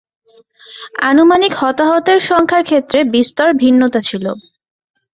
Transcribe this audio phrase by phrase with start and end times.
[1.01, 4.25] আনুমানিক হতাহতের সংখ্যার ক্ষেত্রে বিস্তর ভিন্নতা ছিল।